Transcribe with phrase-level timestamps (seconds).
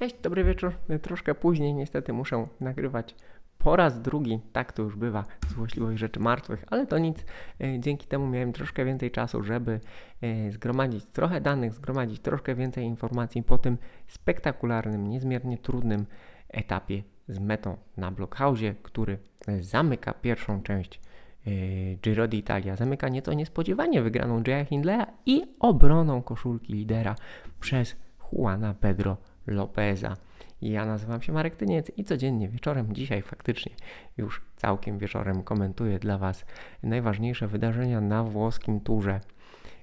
[0.00, 0.72] Cześć, dobry wieczór.
[1.02, 3.14] Troszkę później niestety muszę nagrywać
[3.58, 4.40] po raz drugi.
[4.52, 7.24] Tak to już bywa, złośliwość rzeczy martwych, ale to nic.
[7.60, 9.80] E, dzięki temu miałem troszkę więcej czasu, żeby
[10.22, 13.78] e, zgromadzić trochę danych, zgromadzić troszkę więcej informacji po tym
[14.08, 16.06] spektakularnym, niezmiernie trudnym
[16.48, 19.18] etapie z metą na Blockhouse, który
[19.60, 21.00] zamyka pierwszą część
[21.46, 21.50] e,
[21.96, 22.76] Giro d'Italia.
[22.76, 27.14] Zamyka nieco niespodziewanie wygraną Jaya Hindleya i obroną koszulki lidera
[27.60, 27.96] przez
[28.32, 29.16] Juana Pedro
[29.46, 30.16] Lopeza.
[30.62, 33.72] Ja nazywam się Marek Tyniec i codziennie wieczorem, dzisiaj faktycznie
[34.16, 36.44] już całkiem wieczorem komentuję dla Was
[36.82, 39.20] najważniejsze wydarzenia na włoskim turze.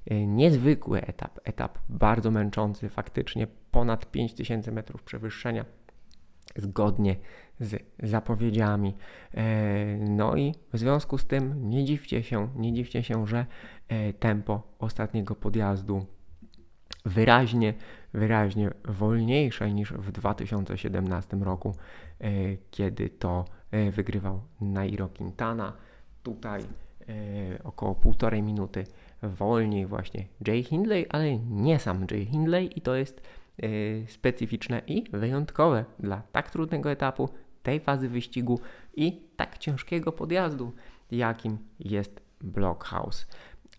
[0.06, 5.66] E, niezwykły etap, etap bardzo męczący, faktycznie ponad 5000 metrów przewyższenia,
[6.56, 7.16] zgodnie
[7.60, 8.96] z zapowiedziami.
[9.34, 9.44] E,
[9.98, 13.46] no i w związku z tym nie dziwcie się, nie dziwcie się, że
[13.88, 16.06] e, tempo ostatniego podjazdu
[17.06, 17.74] wyraźnie,
[18.18, 21.76] wyraźnie wolniejsze niż w 2017 roku,
[22.22, 22.30] e,
[22.72, 25.74] kiedy to e, wygrywał Nairo Quintana.
[26.24, 26.66] Tutaj e,
[27.64, 28.84] około półtorej minuty
[29.24, 33.22] wolniej właśnie Jay Hindley, ale nie sam Jay Hindley i to jest
[34.08, 37.30] specyficzne i wyjątkowe dla tak trudnego etapu,
[37.64, 38.60] tej fazy wyścigu
[38.96, 40.74] i tak ciężkiego podjazdu,
[41.12, 43.28] jakim jest Blockhouse.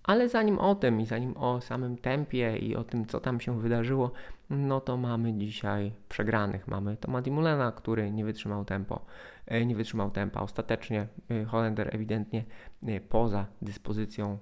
[0.08, 3.60] Ale zanim o tym i zanim o samym tempie i o tym, co tam się
[3.60, 4.10] wydarzyło,
[4.50, 6.68] no to mamy dzisiaj przegranych.
[6.68, 9.04] Mamy Toma Dimulena, który nie wytrzymał tempo,
[9.46, 10.40] e, nie wytrzymał tempa.
[10.40, 12.44] Ostatecznie e, Holender ewidentnie
[12.86, 14.38] e, poza dyspozycją,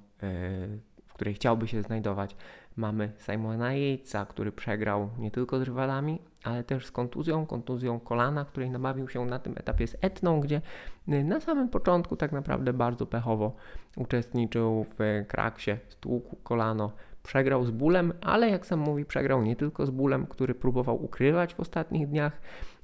[1.06, 2.36] w której chciałby się znajdować.
[2.76, 8.44] Mamy Simona Yatesa, który przegrał nie tylko z rywalami, ale też z kontuzją, kontuzją kolana,
[8.44, 10.62] której nabawił się na tym etapie z Etną, gdzie
[11.08, 13.56] y, na samym początku tak naprawdę bardzo pechowo
[13.96, 16.92] uczestniczył w kraksie, stłukł kolano,
[17.26, 21.54] przegrał z bólem, ale jak sam mówi, przegrał nie tylko z bólem, który próbował ukrywać
[21.54, 22.40] w ostatnich dniach,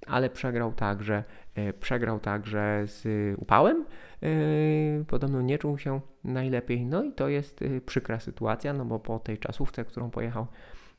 [0.07, 1.25] ale przegrał także,
[1.59, 3.07] y, przegrał także z
[3.39, 3.85] upałem.
[4.23, 6.87] Y, podobno nie czuł się najlepiej.
[6.87, 10.47] No i to jest przykra sytuacja, no bo po tej czasówce, którą pojechał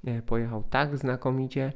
[0.08, 1.74] E, pojechał tak znakomicie,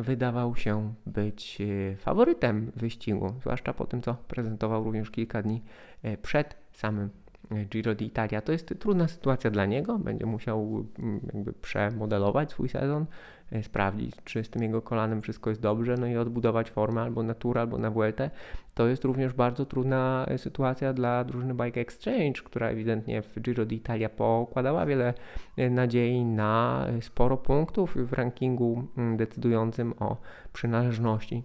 [0.00, 5.62] wydawał się być e, faworytem wyścigu, zwłaszcza po tym, co prezentował również kilka dni
[6.02, 7.10] e, przed samym
[7.70, 8.40] Giro d'Italia.
[8.40, 13.06] To jest trudna sytuacja dla niego, będzie musiał mm, jakby przemodelować swój sezon,
[13.52, 17.22] E, sprawdzić, czy z tym jego kolanem wszystko jest dobrze, no i odbudować formę albo
[17.22, 18.30] na Tour, albo na Vuelta.
[18.74, 23.66] To jest również bardzo trudna e, sytuacja dla drużyny Bike Exchange, która ewidentnie w Giro
[23.66, 25.14] d'Italia pokładała wiele
[25.56, 30.16] e, nadziei na sporo punktów w rankingu mm, decydującym o
[30.52, 31.42] przynależności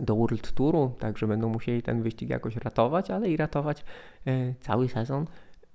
[0.00, 3.84] do World Touru, także będą musieli ten wyścig jakoś ratować, ale i ratować
[4.60, 5.26] cały sezon,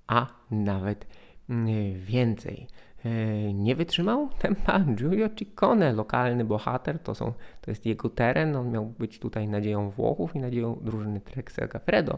[0.07, 1.07] a nawet
[1.49, 2.67] mm, więcej.
[3.05, 8.71] E, nie wytrzymał tempa Giulio Ciccone, lokalny bohater, to, są, to jest jego teren, on
[8.71, 12.17] miał być tutaj nadzieją Włochów i nadzieją drużyny Trek Segafredo.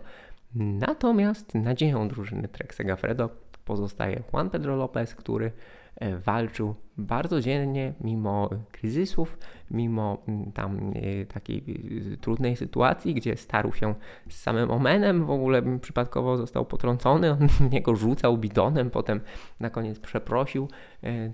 [0.56, 3.30] Natomiast nadzieją drużyny Trek Segafredo
[3.66, 5.52] pozostaje Juan Pedro Lopez, który
[6.00, 9.38] E, walczył bardzo dziennie, mimo kryzysów,
[9.72, 11.64] mimo mm, tam e, takiej
[12.14, 13.96] e, trudnej sytuacji, gdzie starł się
[14.30, 19.22] z samym Omenem, w ogóle przypadkowo został potrącony, on niego rzucał bidonem, potem
[19.60, 20.68] na koniec przeprosił.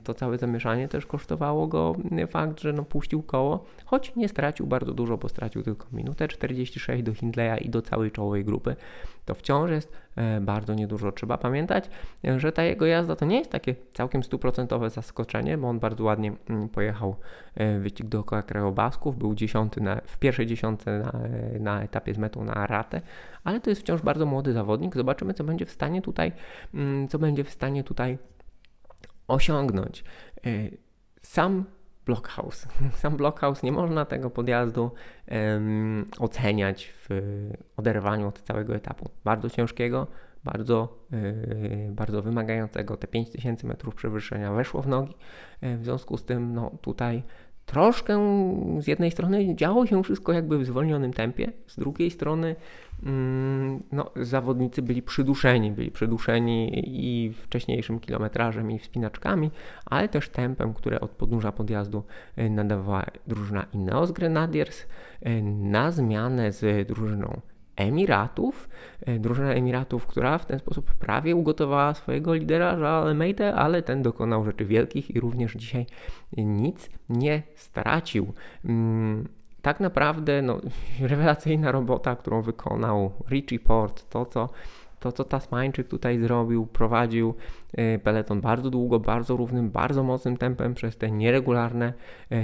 [0.03, 1.95] To całe zamieszanie też kosztowało go
[2.27, 7.03] fakt, że no puścił koło, choć nie stracił bardzo dużo, bo stracił tylko minutę 46
[7.03, 8.75] do Hindleya i do całej czołowej grupy.
[9.25, 9.91] To wciąż jest
[10.41, 11.11] bardzo niedużo.
[11.11, 11.89] Trzeba pamiętać,
[12.37, 14.55] że ta jego jazda to nie jest takie całkiem stuprocentowe
[14.89, 17.15] stuprocentowe bo on bardzo ładnie mm, pojechał
[17.55, 21.13] e, wyścig dookoła krajobasków, był dziesiąty na, w pierwszej dziesiątce na,
[21.59, 23.01] na etapie z metą na ratę,
[23.43, 24.95] ale to jest wciąż bardzo młody zawodnik.
[24.95, 26.31] Zobaczymy, co będzie w stanie tutaj,
[26.73, 28.17] mm, co będzie w stanie tutaj
[29.27, 30.03] osiągnąć.
[30.45, 30.49] E,
[31.21, 31.65] sam
[32.05, 32.67] Blockhouse.
[33.01, 34.91] Sam Blockhouse nie można tego podjazdu
[35.31, 37.09] um, oceniać w
[37.77, 39.09] oderwaniu od całego etapu.
[39.23, 40.07] Bardzo ciężkiego,
[40.45, 42.97] bardzo, yy, bardzo wymagającego.
[42.97, 45.13] Te 5000 metrów przewyższenia weszło w nogi.
[45.61, 47.23] Yy, w związku z tym, no tutaj
[47.65, 48.19] troszkę
[48.79, 52.55] z jednej strony działo się wszystko jakby w zwolnionym tempie, z drugiej strony
[53.03, 59.51] mm, no, zawodnicy byli przyduszeni, byli przyduszeni i wcześniejszym kilometrażem i wspinaczkami,
[59.85, 62.03] ale też tempem, które od podnóża podjazdu
[62.37, 64.85] y, nadawała drużyna Ineos Grenadiers
[65.43, 67.41] na zmianę z drużyną
[67.75, 68.69] Emiratów,
[69.01, 74.45] e, drużyna Emiratów, która w ten sposób prawie ugotowała swojego lidera Almeida, ale ten dokonał
[74.45, 75.85] rzeczy wielkich i również dzisiaj
[76.37, 78.33] nic nie stracił.
[78.65, 79.27] Mm,
[79.61, 80.59] tak naprawdę no,
[81.09, 84.49] rewelacyjna robota, którą wykonał Richie Port, to co
[85.05, 87.33] to co Tasmańczyk tutaj zrobił, prowadził
[88.03, 91.93] peleton bardzo długo, bardzo równym, bardzo mocnym tempem przez te nieregularne,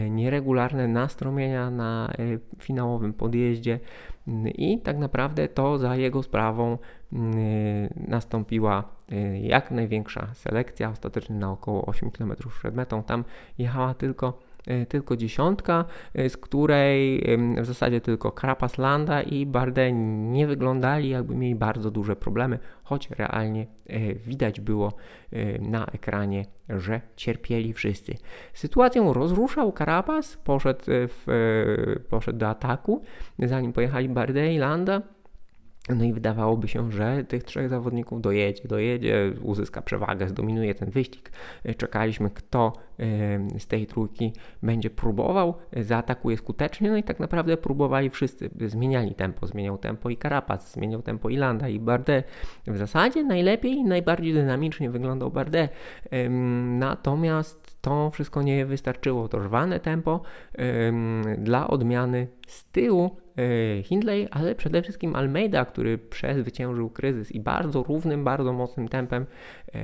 [0.10, 2.12] nieregularne nastromienia na
[2.60, 3.80] finałowym podjeździe
[4.46, 6.78] i tak naprawdę to za jego sprawą
[8.08, 8.84] nastąpiła
[9.42, 13.04] jak największa selekcja, ostatecznie na około 8 km przed metą.
[13.04, 13.24] Tam
[13.58, 14.40] jechała tylko
[14.90, 17.24] tylko dziesiątka, e, z której
[17.62, 19.94] w zasadzie tylko Carapaz Landa i Bardet
[20.32, 24.94] nie wyglądali jakby mieli bardzo duże problemy, choć realnie e, widać było
[25.60, 28.14] na ekranie, że cierpieli wszyscy.
[28.54, 30.86] Sytuacją rozruszał Carapaz, poszedł,
[32.10, 33.02] poszedł do ataku,
[33.40, 35.02] zanim pojechali Bardet i Landa.
[35.90, 41.32] No i wydawałoby się, że tych trzech zawodników dojedzie, dojedzie, uzyska przewagę, zdominuje ten wyścig.
[41.78, 42.74] Czekaliśmy, kto
[43.60, 44.34] z tej trójki
[44.64, 50.18] będzie próbował, zaatakuje skutecznie, no i tak naprawdę próbowali wszyscy, zmieniali tempo, zmieniał tempo i
[50.18, 52.28] Carapaz, zmieniał tempo i Landa i Bardet.
[52.68, 55.72] W zasadzie najlepiej najbardziej dynamicznie wyglądał Bardet,
[56.80, 60.22] natomiast to wszystko nie wystarczyło, to rwane tempo
[61.38, 63.18] dla odmiany z tyłu
[63.84, 69.26] Hindley, ale przede wszystkim Almeida, który przezwyciężył kryzys i bardzo równym, bardzo mocnym tempem
[69.74, 69.80] e,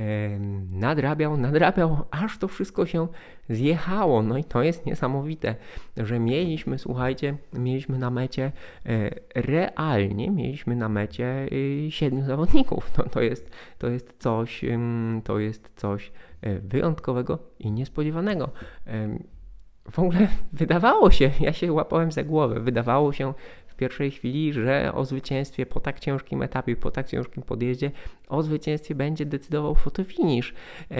[0.72, 3.08] nadrabiał, nadrabiał, aż to wszystko się
[3.50, 4.22] zjechało.
[4.22, 5.56] No i to jest niesamowite,
[5.98, 8.52] że mieliśmy, słuchajcie, mieliśmy na mecie
[8.86, 11.48] e, realnie, mieliśmy na mecie
[11.90, 12.92] siedmiu zawodników.
[12.98, 14.62] No, to, jest, to jest coś,
[15.24, 16.12] to jest coś
[16.62, 18.50] wyjątkowego i niespodziewanego
[19.92, 23.34] w ogóle wydawało się, ja się łapałem za głowę, wydawało się
[23.68, 27.92] w pierwszej chwili, że o zwycięstwie po tak ciężkim etapie, po tak ciężkim podjeździe,
[28.30, 30.54] o zwycięstwie będzie decydował fotofinish.
[30.92, 30.98] E,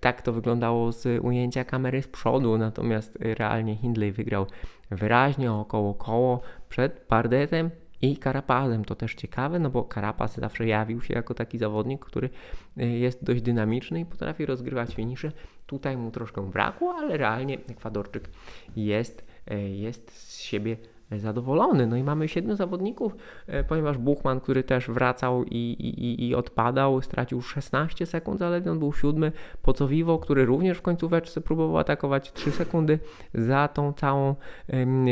[0.00, 4.46] tak to wyglądało z ujęcia kamery z przodu, natomiast realnie Hindley wygrał
[4.90, 7.70] wyraźnie około koło przed Bardetem
[8.02, 8.84] i Karapazem.
[8.84, 12.30] To też ciekawe, no bo Karapaz zawsze jawił się jako taki zawodnik, który
[12.76, 15.32] e, jest dość dynamiczny i potrafi rozgrywać finisze.
[15.66, 18.30] Tutaj mu troszkę brakło, ale realnie Ekwadorczyk
[18.76, 20.76] jest, e, jest z siebie
[21.16, 21.86] zadowolony.
[21.86, 23.16] No i mamy siedmiu zawodników,
[23.46, 28.78] e, ponieważ Buchman, który też wracał i, i, i odpadał, stracił 16 sekund zaledwie, on
[28.78, 29.32] był siódmy.
[29.62, 32.98] Pocowiwo, który również w końcóweczce próbował atakować 3 sekundy
[33.34, 34.34] za tą całą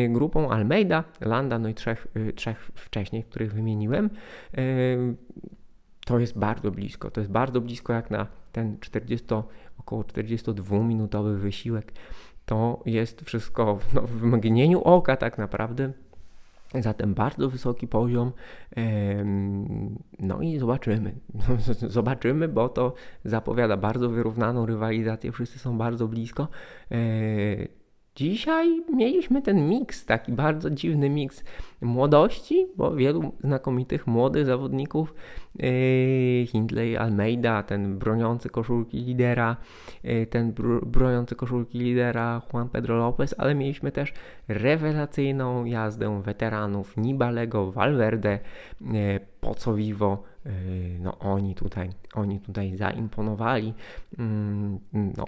[0.08, 4.10] grupą Almeida, Landa, no i trzech, y, trzech wcześniej, których wymieniłem.
[6.06, 9.26] To jest bardzo blisko, to jest bardzo blisko jak na ten 40,
[9.78, 11.92] około 42-minutowy wysiłek
[12.46, 15.92] to jest wszystko no, w mgnieniu oka tak naprawdę.
[16.74, 18.32] Zatem bardzo wysoki poziom.
[20.18, 21.14] No i zobaczymy.
[21.88, 22.94] Zobaczymy, bo to
[23.24, 25.32] zapowiada bardzo wyrównaną rywalizację.
[25.32, 26.48] Wszyscy są bardzo blisko.
[26.90, 26.96] E,
[28.16, 31.44] Dzisiaj mieliśmy ten miks, taki bardzo dziwny miks
[31.80, 35.14] młodości, bo wielu znakomitych młodych zawodników,
[35.58, 39.56] yy, Hindley, Almeida, ten broniący koszulki lidera,
[40.04, 40.52] yy, ten
[40.86, 44.12] broniący koszulki lidera Juan Pedro Lopez, ale mieliśmy też
[44.48, 48.38] rewelacyjną jazdę weteranów Nibalego, Valverde,
[48.80, 53.74] yy, Poco Vivo, Yy, no oni tutaj, oni tutaj zaimponowali.
[54.18, 55.24] Mm, no,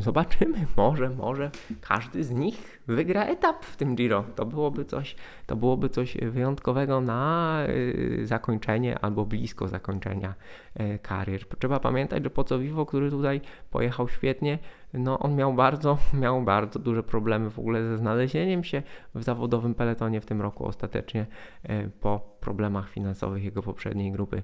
[0.00, 1.50] zobaczymy, może, może
[1.80, 4.24] każdy z nich wygra etap w tym Giro.
[4.36, 5.16] To byłoby coś,
[5.46, 10.34] to byłoby coś wyjątkowego na yy, zakończenie albo blisko zakończenia
[10.78, 11.48] yy, karier.
[11.58, 13.40] Trzeba pamiętać, że Pocowiwo, który tutaj
[13.70, 14.58] pojechał świetnie,
[14.94, 18.82] no on miał bardzo, miał bardzo duże problemy w ogóle ze znalezieniem się
[19.14, 21.26] w zawodowym peletonie w tym roku ostatecznie
[21.62, 24.42] e, po problemach finansowych jego poprzedniej grupy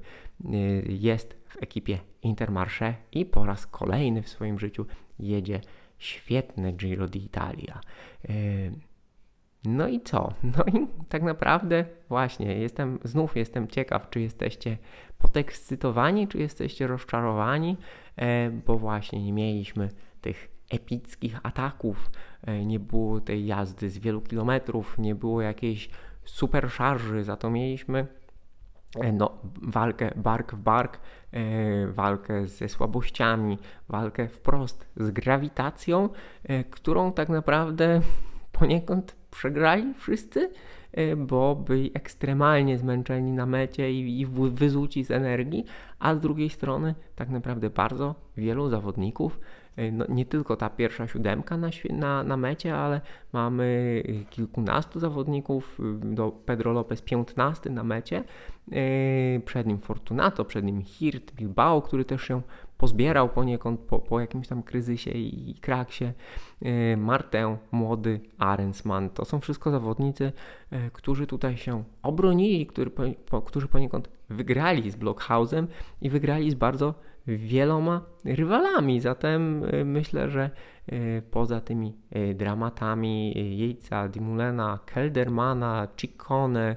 [0.89, 4.87] jest w ekipie Intermarché i po raz kolejny w swoim życiu
[5.19, 5.61] jedzie
[5.99, 7.79] świetne Giro d'Italia.
[9.69, 10.33] E, no i co?
[10.57, 14.79] No i tak naprawdę właśnie jestem, znów jestem ciekaw, czy jesteście
[15.19, 17.77] podekscytowani, czy jesteście rozczarowani,
[18.67, 19.89] bo właśnie nie mieliśmy
[20.21, 22.11] tych epickich ataków,
[22.43, 25.91] e, nie było tej jazdy z wielu kilometrów, nie było jakiejś
[26.25, 28.07] super szarży, za to mieliśmy
[29.01, 31.01] e, no, walkę bark w bark,
[31.33, 33.59] e, walkę ze słabościami,
[33.89, 36.09] walkę wprost z grawitacją,
[36.71, 38.01] którą tak naprawdę
[38.59, 40.51] poniekąd przegrali wszyscy,
[41.17, 45.65] bo byli ekstremalnie zmęczeni na mecie i, i wyzuci z energii,
[45.99, 49.41] a z drugiej strony tak naprawdę bardzo wielu zawodników
[49.79, 53.01] E, no, nie tylko ta pierwsza siódemka na, na, na mecie, ale
[53.33, 58.25] mamy kilkunastu zawodników, y, do Pedro Lopez 15 na mecie,
[58.73, 62.43] e, przed nim Fortunato, przed nim Hirt, Bilbao, który też się
[62.79, 66.05] pozbierał poniekąd po, po jakimś tam kryzysie i, kraksie.
[66.63, 69.11] E, Martę, młody Arensman.
[69.11, 70.33] To są wszystko zawodnicy,
[70.71, 72.91] e, którzy tutaj się obronili, którzy,
[73.31, 75.69] po, którzy poniekąd wygrali z Blockhausem
[76.01, 76.95] i wygrali z bardzo
[77.37, 79.01] wieloma rywalami.
[79.01, 80.51] Zatem y, myślę, że
[80.93, 86.77] y, poza tymi y, dramatami Jejca, Dimulena, Keldermana, Ciccone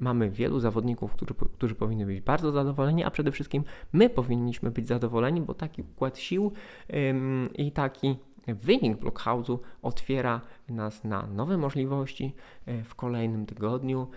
[0.00, 4.86] mamy wielu zawodników, którzy, którzy powinni być bardzo zadowoleni, a przede wszystkim my powinniśmy być
[4.86, 6.52] zadowoleni, bo taki układ sił
[7.54, 12.34] i taki wynik Blockhouse'u otwiera nas na nowe możliwości
[12.84, 14.08] w kolejnym tygodniu.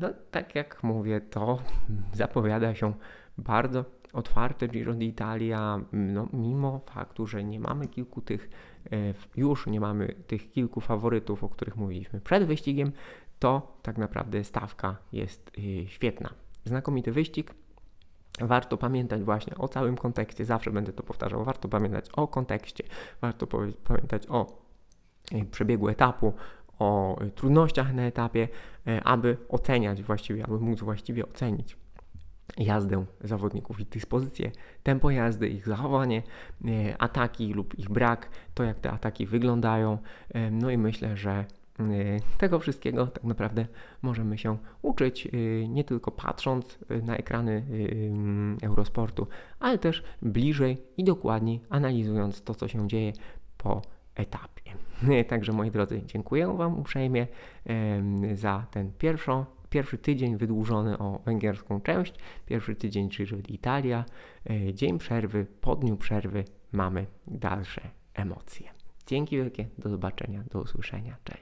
[0.00, 1.58] No, tak jak mówię, to
[2.14, 2.92] zapowiada się
[3.38, 8.50] bardzo otwarte Giro d'Italia, no, mimo faktu, że nie mamy kilku tych,
[9.36, 12.92] już nie mamy tych kilku faworytów, o których mówiliśmy przed wyścigiem,
[13.42, 16.30] to tak naprawdę stawka jest e, świetna.
[16.64, 17.54] Znakomity wyścig.
[18.40, 21.44] Warto pamiętać właśnie o całym kontekście, zawsze będę to powtarzał.
[21.44, 22.84] Warto pamiętać o kontekście,
[23.20, 23.46] warto
[23.84, 24.62] pamiętać o
[25.32, 26.32] e, przebiegu etapu,
[26.78, 28.48] o trudnościach na etapie,
[29.04, 31.76] aby oceniać właściwie, aby móc właściwie ocenić
[32.58, 34.50] jazdę zawodników i dyspozycję,
[34.82, 36.22] tempo jazdy, ich zachowanie,
[36.98, 39.98] ataki lub ich brak, to jak te ataki wyglądają.
[40.50, 41.44] No i myślę, że
[42.38, 43.66] tego wszystkiego tak naprawdę
[44.02, 45.28] możemy się uczyć
[45.68, 47.64] nie tylko patrząc na ekrany
[48.62, 49.26] Eurosportu,
[49.60, 53.12] ale też bliżej i dokładniej analizując to, co się dzieje
[53.58, 53.82] po
[54.14, 54.72] etapie.
[55.28, 57.26] Także moi drodzy, dziękuję Wam uprzejmie
[58.34, 62.14] za ten pierwszą pierwszy tydzień wydłużony o węgierską część,
[62.46, 64.04] pierwszy tydzień Giro Italia,
[64.50, 67.80] e, dzień przerwy, po dniu przerwy mamy dalsze
[68.14, 68.70] emocje.
[69.06, 71.40] Dzięki wielkie, do zobaczenia, do usłyszenia, cześć.